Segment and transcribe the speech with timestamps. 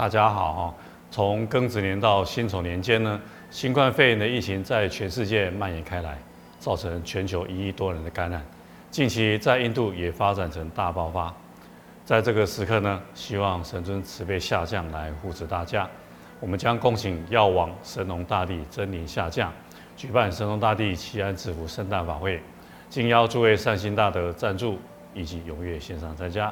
[0.00, 0.74] 大家好哈！
[1.10, 6.16] 从庚子年到辛丑年间呢，新冠肺炎的疫情在全世界蔓延开来，
[6.58, 8.42] 造成全球一亿多人的感染。
[8.90, 11.30] 近期在印度也发展成大爆发。
[12.02, 15.86] 在这个时刻呢，希望神尊慈悲下降来护持大家。
[16.40, 19.52] 我们将恭请药王神农大帝真灵下降，
[19.98, 22.40] 举办神农大帝祈安赐福圣诞法会，
[22.88, 24.78] 敬邀诸位善心大德赞助
[25.12, 26.50] 以及踊跃线上参加。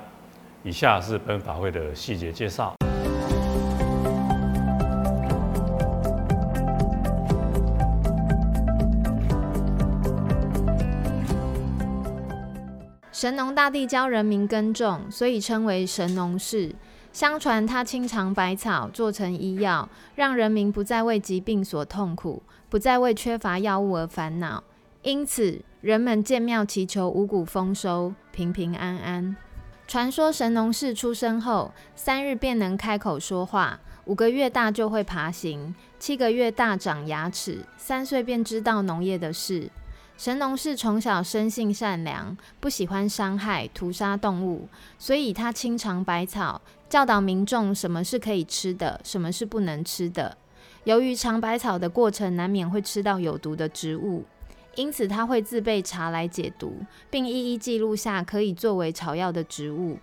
[0.62, 2.74] 以下是本法会的细节介绍。
[13.18, 16.72] 神农大帝教人民耕种，所以称为神农氏。
[17.12, 24.62] 相传他亲尝百草，做成医药，让人民不再为疾病所痛苦，不再为缺乏药物而烦恼。
[25.02, 29.34] 因此，人们建庙祈求五谷丰收、平平安安。
[29.88, 39.68] 传说神农氏出生后，三日便能开口说话，五个月大就会爬行，七个月大长牙齿，三岁便知道农业的事。
[40.18, 50.36] 神农氏从小生性善良，不喜欢伤害、屠杀动物，所以他亲尝百草，教导民众什么是可以吃的，什么是不能吃的。
[50.82, 54.24] 由于尝百草的过程难免会吃到有毒的植物，
[54.74, 59.98] 因此他会自备茶来解毒，并一一记录下可以作为草药的植物。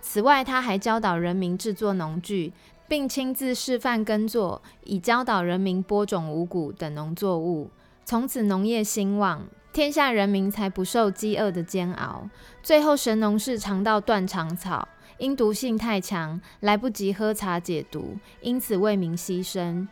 [0.00, 2.52] 此外，他还教导人民制作农具，
[2.88, 7.70] 并亲自示范耕作，以教导人民播种五谷等农作物。
[8.04, 9.46] 从此农业兴旺。
[9.72, 12.28] 天下人民才不受饥饿的煎熬。
[12.62, 19.86] 最后，神农氏尝到断肠草，因毒性太强，来不及喝茶解毒，因此为民牺牲。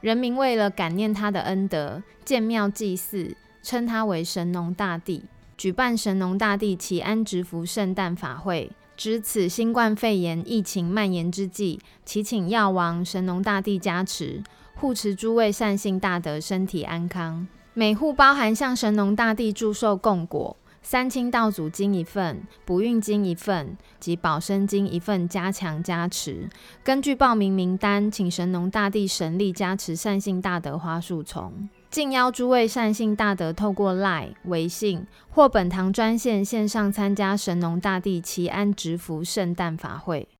[0.00, 5.24] 人民为了感念他的恩德，建庙祭祀，称他为神农大帝，
[5.56, 8.70] 举办神农大帝祈安植福圣诞法会。
[8.96, 14.42] 值此新冠肺炎疫情蔓延之际，祈请药王神农大帝加持，
[14.76, 17.48] 护持诸位善信大德身体安康。
[17.78, 26.48] 每户包含向神农大帝祝寿供果、三清道祖金一份、不孕金一份及保生金一份，加强加持。
[26.82, 31.68] 根据报名名单，请神农大帝神力加持善信大德花树丛。
[31.90, 40.26] 敬邀诸位善信大德透过 Line、微信或本堂专线线上参加神农大帝祈安植福圣诞法会。